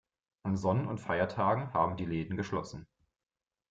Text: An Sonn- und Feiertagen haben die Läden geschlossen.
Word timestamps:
An 0.41 0.57
Sonn- 0.57 0.87
und 0.87 0.97
Feiertagen 0.99 1.73
haben 1.73 1.95
die 1.95 2.07
Läden 2.07 2.35
geschlossen. 2.35 2.87